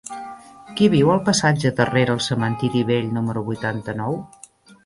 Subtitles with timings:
[0.79, 4.19] Qui viu al passatge de Rere el Cementiri Vell número vuitanta-nou?